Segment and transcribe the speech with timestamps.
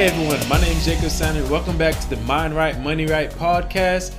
[0.00, 1.46] Hey everyone, my name is Jacob Sander.
[1.52, 4.14] Welcome back to the Mind Right, Money Right podcast.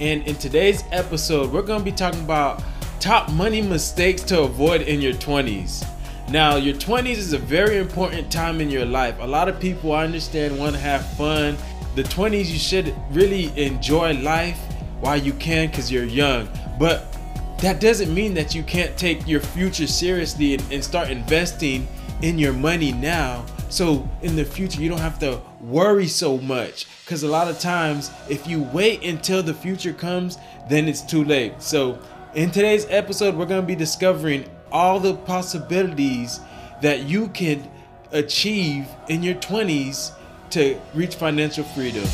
[0.00, 2.62] And in today's episode, we're going to be talking about
[3.00, 5.86] top money mistakes to avoid in your 20s.
[6.30, 9.14] Now, your 20s is a very important time in your life.
[9.20, 11.58] A lot of people, I understand, want to have fun.
[11.96, 14.58] The 20s, you should really enjoy life
[15.00, 16.48] while you can because you're young.
[16.78, 17.14] But
[17.58, 21.86] that doesn't mean that you can't take your future seriously and, and start investing
[22.22, 26.86] in your money now so in the future you don't have to worry so much.
[27.04, 31.24] Because a lot of times if you wait until the future comes then it's too
[31.24, 31.62] late.
[31.62, 31.98] So
[32.34, 36.40] in today's episode we're going to be discovering all the possibilities
[36.82, 37.70] that you can
[38.12, 40.12] achieve in your 20s
[40.50, 42.06] to reach financial freedom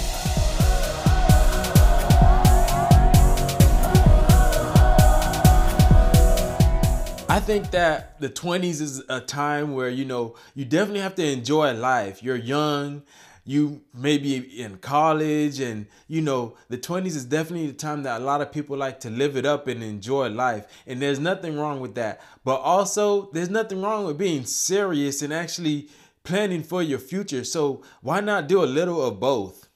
[7.32, 11.24] I think that the 20s is a time where, you know, you definitely have to
[11.24, 12.22] enjoy life.
[12.22, 13.04] You're young,
[13.46, 18.20] you may be in college, and, you know, the 20s is definitely the time that
[18.20, 20.66] a lot of people like to live it up and enjoy life.
[20.86, 22.20] And there's nothing wrong with that.
[22.44, 25.88] But also, there's nothing wrong with being serious and actually
[26.24, 27.44] planning for your future.
[27.44, 29.70] So why not do a little of both?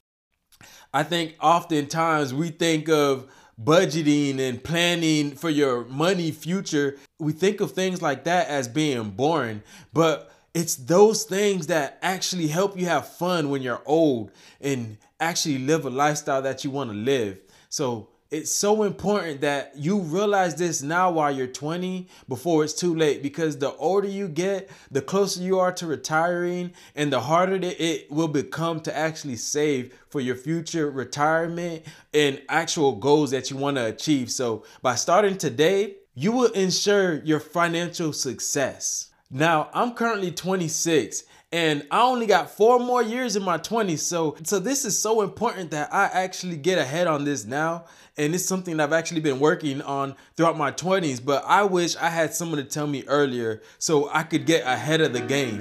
[0.92, 7.61] I think oftentimes we think of budgeting and planning for your money future, we think
[7.61, 12.86] of things like that as being boring, but it's those things that actually help you
[12.86, 17.41] have fun when you're old and actually live a lifestyle that you want to live.
[17.69, 22.94] So it's so important that you realize this now while you're 20 before it's too
[22.94, 27.59] late because the older you get the closer you are to retiring and the harder
[27.62, 33.56] it will become to actually save for your future retirement and actual goals that you
[33.56, 39.93] want to achieve so by starting today you will ensure your financial success now i'm
[39.93, 41.22] currently 26
[41.53, 44.00] and I only got four more years in my 20s.
[44.00, 47.84] So, so this is so important that I actually get ahead on this now.
[48.16, 51.25] And it's something I've actually been working on throughout my 20s.
[51.25, 55.00] But I wish I had someone to tell me earlier so I could get ahead
[55.00, 55.60] of the game.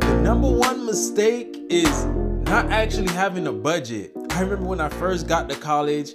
[0.00, 2.06] The number one mistake is
[2.46, 4.12] not actually having a budget.
[4.30, 6.12] I remember when I first got to college,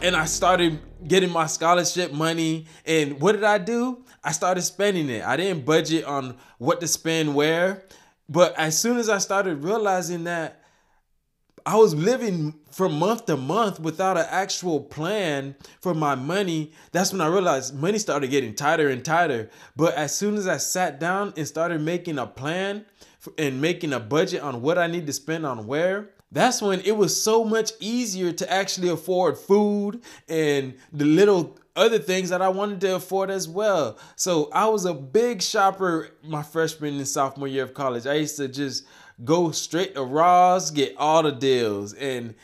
[0.00, 2.66] and I started getting my scholarship money.
[2.84, 4.04] And what did I do?
[4.24, 5.24] I started spending it.
[5.24, 7.84] I didn't budget on what to spend where.
[8.28, 10.61] But as soon as I started realizing that
[11.64, 17.12] I was living from month to month without an actual plan for my money, that's
[17.12, 19.50] when I realized money started getting tighter and tighter.
[19.76, 22.84] But as soon as I sat down and started making a plan
[23.38, 26.96] and making a budget on what I need to spend on where, that's when it
[26.96, 32.48] was so much easier to actually afford food and the little other things that I
[32.48, 33.98] wanted to afford as well.
[34.16, 38.06] So I was a big shopper my freshman and sophomore year of college.
[38.06, 38.84] I used to just
[39.24, 41.94] go straight to Ross, get all the deals.
[41.94, 42.34] And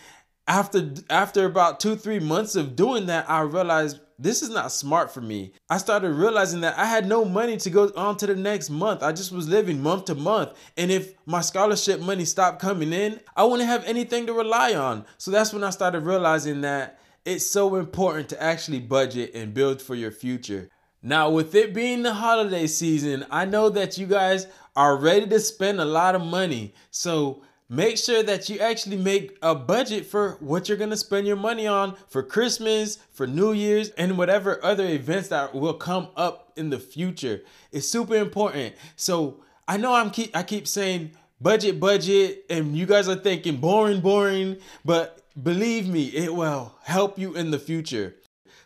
[0.47, 5.13] after after about two, three months of doing that, I realized this is not smart
[5.13, 5.53] for me.
[5.71, 9.03] I started realizing that I had no money to go on to the next month.
[9.03, 10.59] I just was living month to month.
[10.77, 15.05] And if my scholarship money stopped coming in, I wouldn't have anything to rely on.
[15.19, 19.81] So that's when I started realizing that it's so important to actually budget and build
[19.81, 20.69] for your future.
[21.01, 25.41] Now, with it being the holiday season, I know that you guys are ready to
[25.41, 26.73] spend a lot of money.
[26.93, 31.27] So make sure that you actually make a budget for what you're going to spend
[31.27, 36.07] your money on for Christmas, for New Year's, and whatever other events that will come
[36.17, 37.43] up in the future.
[37.73, 38.77] It's super important.
[38.95, 41.11] So I know I'm keep I keep saying
[41.41, 47.19] budget, budget, and you guys are thinking boring, boring, but believe me, it will help
[47.19, 48.15] you in the future.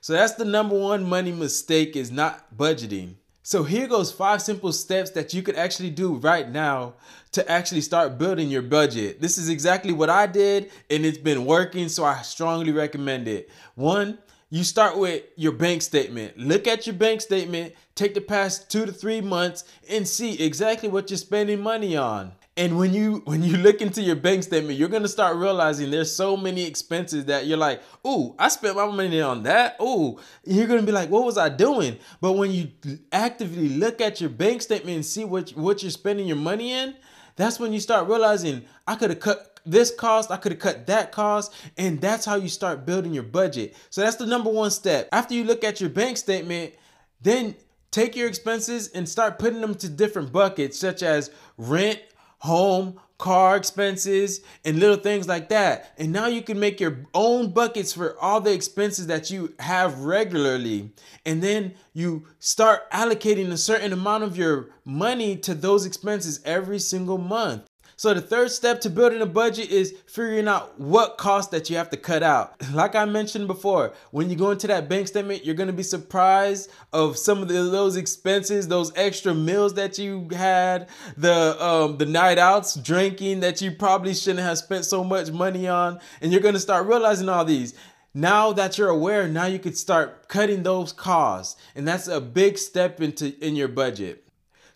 [0.03, 3.15] So that's the number one money mistake is not budgeting.
[3.45, 6.95] So here goes five simple steps that you could actually do right now
[7.33, 9.21] to actually start building your budget.
[9.21, 13.51] This is exactly what I did and it's been working, so I strongly recommend it.
[13.75, 14.19] One,
[14.49, 16.39] you start with your bank statement.
[16.39, 20.89] Look at your bank statement, take the past 2 to 3 months and see exactly
[20.89, 22.33] what you're spending money on.
[22.55, 26.15] And when you when you look into your bank statement, you're gonna start realizing there's
[26.15, 30.67] so many expenses that you're like, "Ooh, I spent my money on that." Ooh, you're
[30.67, 32.69] gonna be like, "What was I doing?" But when you
[33.11, 36.95] actively look at your bank statement and see what what you're spending your money in,
[37.37, 40.87] that's when you start realizing I could have cut this cost, I could have cut
[40.89, 43.75] that cost, and that's how you start building your budget.
[43.89, 45.09] So that's the number one step.
[45.13, 46.75] After you look at your bank statement,
[47.23, 47.55] then
[47.91, 52.01] take your expenses and start putting them to different buckets such as rent,
[52.43, 55.95] home, car expenses, and little things like that.
[55.97, 60.01] And now you can make your own buckets for all the expenses that you have
[60.01, 60.91] regularly.
[61.25, 66.81] And then you start allocating a certain amount of your money to those expenses every
[66.81, 67.63] single month.
[68.03, 71.77] So the third step to building a budget is figuring out what cost that you
[71.77, 72.57] have to cut out.
[72.73, 76.69] Like I mentioned before, when you go into that bank statement, you're gonna be surprised
[76.93, 82.07] of some of the, those expenses, those extra meals that you had, the um, the
[82.07, 86.41] night outs, drinking that you probably shouldn't have spent so much money on, and you're
[86.41, 87.73] gonna start realizing all these
[88.15, 92.59] now that you're aware now you could start cutting those costs and that's a big
[92.59, 94.23] step into in your budget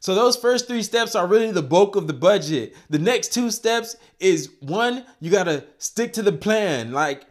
[0.07, 2.77] so those first three steps are really the bulk of the budget.
[2.89, 6.93] The next two steps is one, you got to stick to the plan.
[6.93, 7.25] Like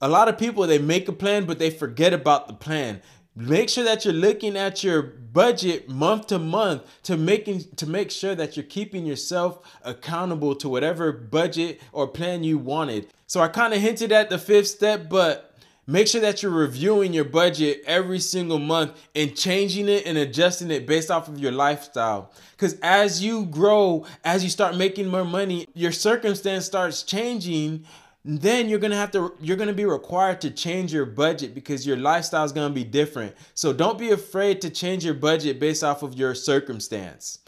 [0.00, 3.00] a lot of people they make a plan but they forget about the plan.
[3.36, 8.10] Make sure that you're looking at your budget month to month to making to make
[8.10, 13.06] sure that you're keeping yourself accountable to whatever budget or plan you wanted.
[13.28, 15.45] So I kind of hinted at the fifth step, but
[15.88, 20.72] Make sure that you're reviewing your budget every single month and changing it and adjusting
[20.72, 22.32] it based off of your lifestyle.
[22.52, 27.84] Because as you grow, as you start making more money, your circumstance starts changing.
[28.24, 31.96] Then you're gonna have to, you're gonna be required to change your budget because your
[31.96, 33.36] lifestyle is gonna be different.
[33.54, 37.38] So don't be afraid to change your budget based off of your circumstance.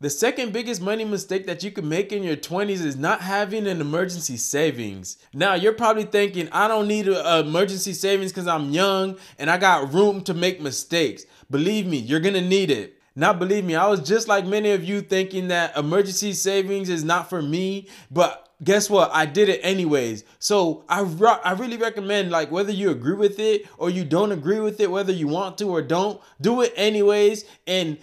[0.00, 3.66] The second biggest money mistake that you can make in your 20s is not having
[3.66, 5.18] an emergency savings.
[5.34, 9.58] Now, you're probably thinking, I don't need an emergency savings because I'm young and I
[9.58, 11.24] got room to make mistakes.
[11.50, 12.94] Believe me, you're to need it.
[13.16, 17.02] Now, believe me, I was just like many of you thinking that emergency savings is
[17.02, 19.10] not for me, but guess what?
[19.12, 20.22] I did it anyways.
[20.38, 21.00] So I,
[21.42, 24.92] I really recommend like whether you agree with it or you don't agree with it,
[24.92, 27.44] whether you want to or don't, do it anyways.
[27.66, 27.98] And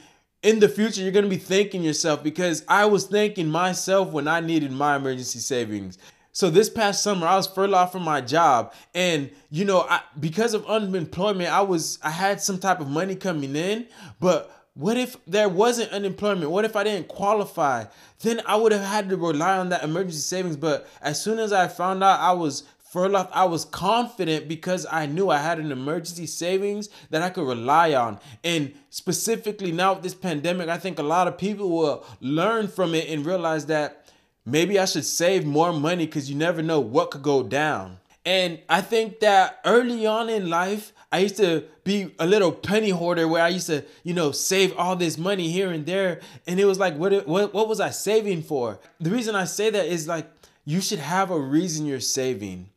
[0.46, 4.28] in the future you're going to be thanking yourself because I was thanking myself when
[4.28, 5.98] I needed my emergency savings.
[6.34, 10.54] So this past summer I was furloughed from my job and you know I, because
[10.54, 13.88] of unemployment I was I had some type of money coming in
[14.20, 16.52] but what if there wasn't unemployment?
[16.52, 17.86] What if I didn't qualify?
[18.20, 20.58] Then I would have had to rely on that emergency savings.
[20.58, 22.64] But as soon as I found out I was
[22.96, 27.46] furloughed, I was confident because I knew I had an emergency savings that I could
[27.46, 28.22] rely on.
[28.42, 32.96] And specifically now with this pandemic, I think a lot of people will learn from
[32.96, 34.06] it and realize that
[34.46, 37.98] maybe I should save more money because you never know what could go down.
[38.26, 42.92] And I think that early on in life, I used to be a little penny
[42.92, 46.22] hoarder where I used to, you know, save all this money here and there.
[46.48, 48.80] And it was like, what, what, what was I saving for?
[49.02, 50.32] The reason I say that is like,
[50.64, 52.70] you should have a reason you're saving.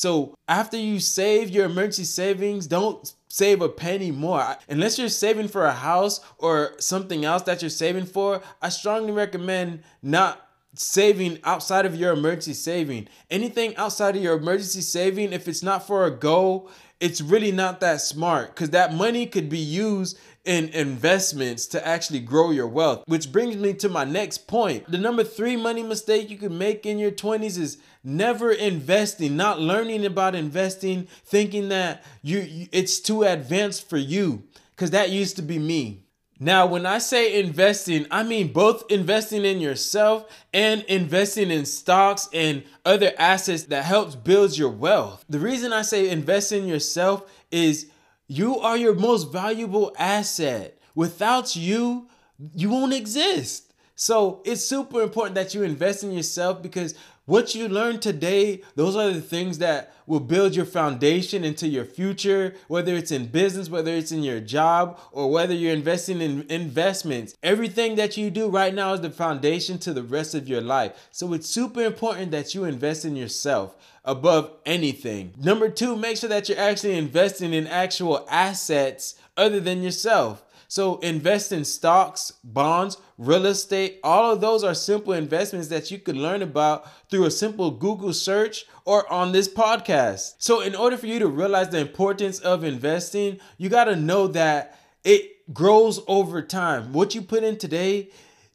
[0.00, 4.56] So after you save your emergency savings, don't save a penny more.
[4.66, 9.12] Unless you're saving for a house or something else that you're saving for, I strongly
[9.12, 13.08] recommend not saving outside of your emergency saving.
[13.30, 17.80] Anything outside of your emergency saving, if it's not for a goal, it's really not
[17.80, 23.04] that smart because that money could be used in investments to actually grow your wealth.
[23.06, 24.90] Which brings me to my next point.
[24.90, 29.60] The number three money mistake you can make in your 20s is never investing, not
[29.60, 34.44] learning about investing, thinking that you it's too advanced for you
[34.76, 36.04] cuz that used to be me.
[36.42, 42.30] Now, when I say investing, I mean both investing in yourself and investing in stocks
[42.32, 45.22] and other assets that helps build your wealth.
[45.28, 47.90] The reason I say invest in yourself is
[48.30, 50.78] you are your most valuable asset.
[50.94, 52.06] Without you,
[52.54, 53.74] you won't exist.
[53.96, 56.94] So it's super important that you invest in yourself because
[57.30, 61.84] what you learn today, those are the things that will build your foundation into your
[61.84, 66.44] future, whether it's in business, whether it's in your job, or whether you're investing in
[66.50, 67.36] investments.
[67.44, 71.08] Everything that you do right now is the foundation to the rest of your life.
[71.12, 75.32] So it's super important that you invest in yourself above anything.
[75.38, 80.44] Number two, make sure that you're actually investing in actual assets other than yourself.
[80.70, 83.98] So invest in stocks, bonds, real estate.
[84.04, 88.12] All of those are simple investments that you can learn about through a simple Google
[88.12, 90.34] search or on this podcast.
[90.38, 94.28] So in order for you to realize the importance of investing, you got to know
[94.28, 96.92] that it grows over time.
[96.92, 98.10] What you put in today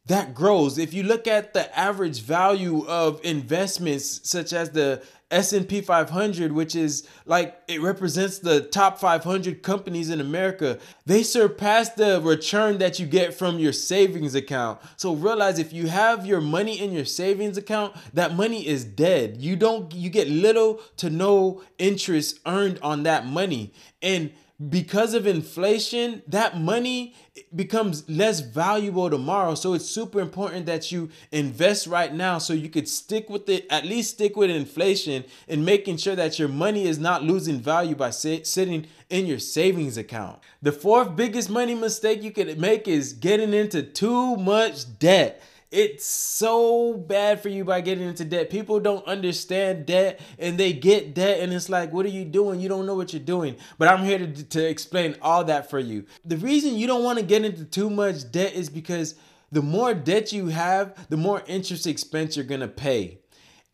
[0.08, 0.78] that grows.
[0.78, 6.76] If you look at the average value of investments such as the S&P 500 which
[6.76, 13.00] is like it represents the top 500 companies in America they surpass the return that
[13.00, 14.80] you get from your savings account.
[14.98, 19.38] So realize if you have your money in your savings account that money is dead.
[19.38, 23.74] You don't you get little to no interest earned on that money.
[24.04, 24.32] And
[24.70, 27.14] because of inflation, that money
[27.54, 29.54] becomes less valuable tomorrow.
[29.54, 33.68] So it's super important that you invest right now so you could stick with it,
[33.70, 37.96] at least stick with inflation and making sure that your money is not losing value
[37.96, 40.40] by sit- sitting in your savings account.
[40.62, 45.42] The fourth biggest money mistake you could make is getting into too much debt.
[45.72, 48.50] It's so bad for you by getting into debt.
[48.50, 52.60] People don't understand debt and they get debt and it's like, what are you doing?
[52.60, 53.58] You don't know what you're doing.
[53.78, 56.06] But I'm here to, to explain all that for you.
[56.24, 59.16] The reason you don't want to get into too much debt is because
[59.52, 63.20] the more debt you have, the more interest expense you're going to pay.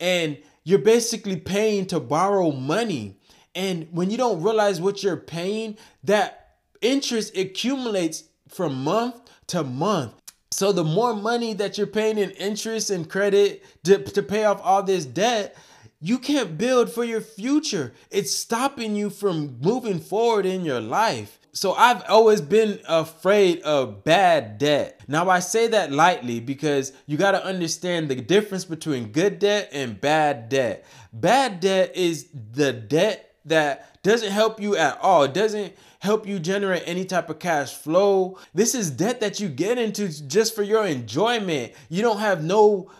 [0.00, 3.18] And you're basically paying to borrow money.
[3.54, 9.16] And when you don't realize what you're paying, that interest accumulates from month
[9.48, 10.14] to month.
[10.62, 14.60] So the more money that you're paying in interest and credit to, to pay off
[14.62, 15.56] all this debt,
[16.00, 17.92] you can't build for your future.
[18.12, 21.40] It's stopping you from moving forward in your life.
[21.50, 25.00] So I've always been afraid of bad debt.
[25.08, 29.68] Now I say that lightly because you got to understand the difference between good debt
[29.72, 30.86] and bad debt.
[31.12, 35.24] Bad debt is the debt that doesn't help you at all.
[35.24, 38.36] It doesn't help you generate any type of cash flow.
[38.52, 41.72] This is debt that you get into just for your enjoyment.
[41.88, 42.90] You don't have no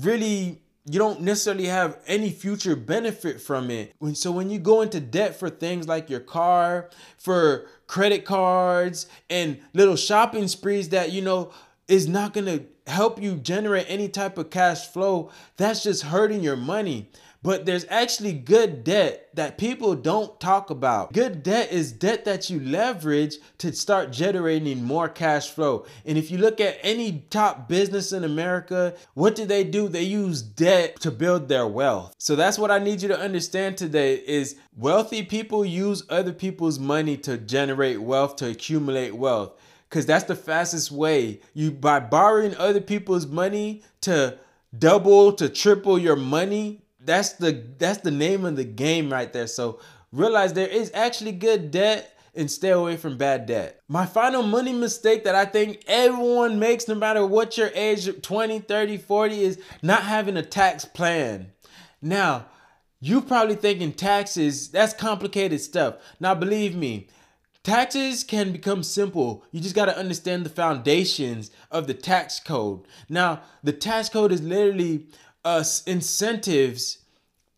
[0.00, 3.94] really you don't necessarily have any future benefit from it.
[4.14, 9.60] So when you go into debt for things like your car, for credit cards and
[9.74, 11.52] little shopping sprees that you know
[11.92, 16.42] is not going to help you generate any type of cash flow, that's just hurting
[16.42, 17.10] your money.
[17.42, 21.12] But there's actually good debt that people don't talk about.
[21.12, 25.84] Good debt is debt that you leverage to start generating more cash flow.
[26.06, 29.88] And if you look at any top business in America, what do they do?
[29.88, 32.14] They use debt to build their wealth.
[32.16, 36.78] So that's what I need you to understand today is wealthy people use other people's
[36.78, 39.58] money to generate wealth, to accumulate wealth.
[39.92, 41.40] Cuz that's the fastest way.
[41.54, 44.38] You by borrowing other people's money to
[44.76, 49.46] double to triple your money that's the that's the name of the game right there.
[49.46, 49.80] So
[50.12, 53.80] realize there is actually good debt and stay away from bad debt.
[53.88, 58.60] My final money mistake that I think everyone makes no matter what your age 20,
[58.60, 61.52] 30, 40 is not having a tax plan.
[62.00, 62.46] Now,
[63.00, 65.96] you probably thinking taxes, that's complicated stuff.
[66.20, 67.08] Now believe me,
[67.64, 69.44] Taxes can become simple.
[69.52, 72.80] You just got to understand the foundations of the tax code.
[73.08, 75.06] Now, the tax code is literally
[75.44, 76.98] uh, incentives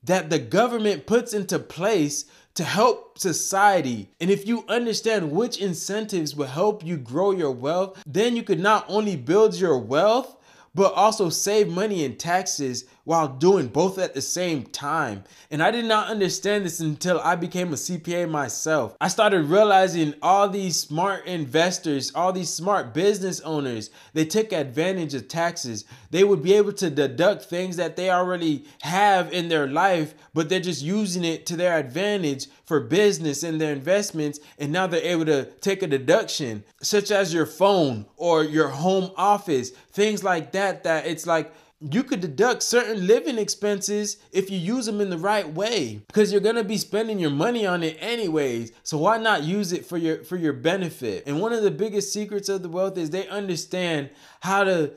[0.03, 4.11] that the government puts into place to help society.
[4.21, 8.61] And if you understand which incentives will help you grow your wealth, then you could
[8.61, 10.37] not only build your wealth,
[10.75, 15.25] but also save money in taxes while doing both at the same time.
[15.51, 18.97] And I did not understand this until I became a CPA myself.
[19.01, 25.15] I started realizing all these smart investors, all these smart business owners, they took advantage
[25.15, 25.85] of taxes.
[26.11, 30.49] They would be able to deduct things that they already have in their life, but
[30.49, 34.41] they're just using it to their advantage for business and their investments.
[34.59, 39.11] And now they're able to take a deduction, such as your phone or your home
[39.17, 44.59] office, things like that, that it's like, you could deduct certain living expenses if you
[44.59, 47.83] use them in the right way because you're going to be spending your money on
[47.83, 51.63] it anyways so why not use it for your for your benefit and one of
[51.63, 54.09] the biggest secrets of the wealth is they understand
[54.41, 54.93] how to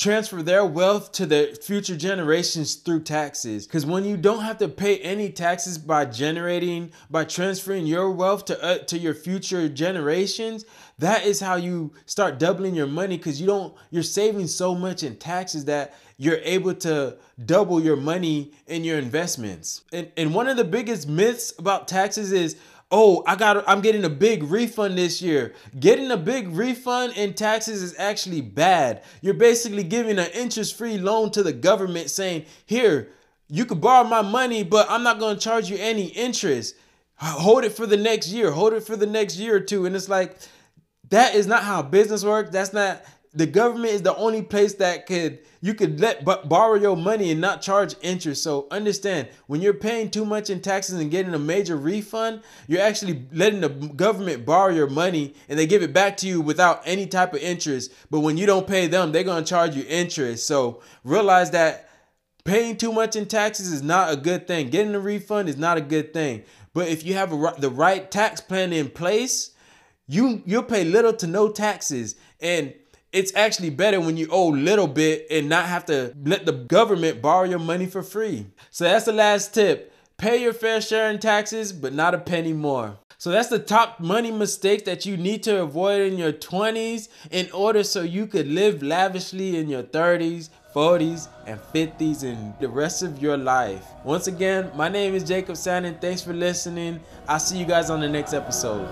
[0.00, 3.66] transfer their wealth to the future generations through taxes.
[3.66, 8.46] Because when you don't have to pay any taxes by generating, by transferring your wealth
[8.46, 10.64] to, uh, to your future generations,
[11.00, 15.02] that is how you start doubling your money because you don't, you're saving so much
[15.02, 19.82] in taxes that you're able to double your money in your investments.
[19.92, 22.56] And, and one of the biggest myths about taxes is,
[22.90, 25.54] oh, I got I'm getting a big refund this year.
[25.78, 29.02] Getting a big refund in taxes is actually bad.
[29.22, 33.12] You're basically giving an interest-free loan to the government saying, "Here,
[33.48, 36.76] you can borrow my money, but I'm not going to charge you any interest.
[37.16, 38.50] Hold it for the next year.
[38.50, 39.86] Hold it for the next year or two.
[39.86, 40.36] And it's like
[41.10, 42.50] that is not how business works.
[42.50, 46.74] That's not the government is the only place that could you could let but borrow
[46.74, 48.42] your money and not charge interest.
[48.42, 52.80] So understand when you're paying too much in taxes and getting a major refund, you're
[52.80, 56.82] actually letting the government borrow your money and they give it back to you without
[56.84, 57.92] any type of interest.
[58.10, 60.46] But when you don't pay them, they're gonna charge you interest.
[60.46, 61.88] So realize that
[62.44, 64.70] paying too much in taxes is not a good thing.
[64.70, 66.42] Getting a refund is not a good thing.
[66.72, 69.52] But if you have a, the right tax plan in place,
[70.10, 72.74] you you'll pay little to no taxes and
[73.12, 77.22] it's actually better when you owe little bit and not have to let the government
[77.22, 78.46] borrow your money for free.
[78.70, 79.92] So that's the last tip.
[80.16, 82.98] Pay your fair share in taxes, but not a penny more.
[83.18, 87.50] So that's the top money mistakes that you need to avoid in your 20s in
[87.52, 93.02] order so you could live lavishly in your 30s, 40s, and 50s and the rest
[93.02, 93.84] of your life.
[94.04, 96.00] Once again, my name is Jacob Sandin.
[96.00, 97.00] Thanks for listening.
[97.28, 98.88] I'll see you guys on the next episode.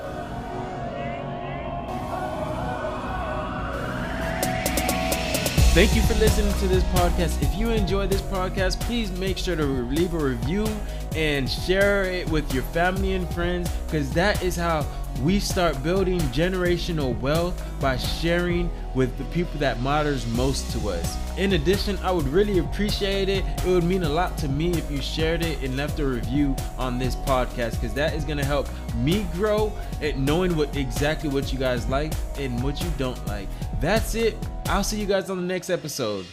[5.74, 7.40] Thank you for listening to this podcast.
[7.40, 10.66] If you enjoy this podcast, please make sure to leave a review
[11.14, 14.84] and share it with your family and friends because that is how
[15.22, 21.16] we start building generational wealth by sharing with the people that matters most to us.
[21.38, 23.44] In addition, I would really appreciate it.
[23.58, 26.56] It would mean a lot to me if you shared it and left a review
[26.76, 31.30] on this podcast because that is going to help me grow at knowing what exactly
[31.30, 33.48] what you guys like and what you don't like.
[33.80, 34.36] That's it.
[34.66, 36.26] I'll see you guys on the next episode.